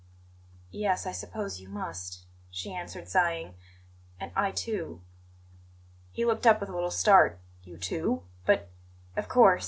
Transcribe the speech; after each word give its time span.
"Yes, 0.71 1.05
I 1.05 1.11
suppose 1.11 1.59
you 1.61 1.69
must," 1.69 2.25
she 2.49 2.73
answered, 2.73 3.07
sighing. 3.07 3.53
"And 4.19 4.31
I 4.35 4.49
too." 4.49 5.01
He 6.11 6.25
looked 6.25 6.47
up 6.47 6.59
with 6.59 6.69
a 6.69 6.73
little 6.73 6.89
start. 6.89 7.39
"You 7.65 7.77
too? 7.77 8.23
But" 8.43 8.71
"Of 9.15 9.29
course. 9.29 9.59